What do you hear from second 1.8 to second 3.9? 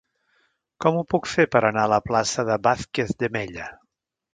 a la plaça de Vázquez de Mella?